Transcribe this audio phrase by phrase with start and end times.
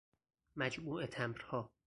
[0.55, 1.71] مجموعه تمبرها